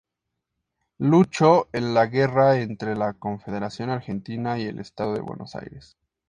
[0.97, 5.95] Luchó en la guerra entre la Confederación Argentina y el Estado de Buenos Aires.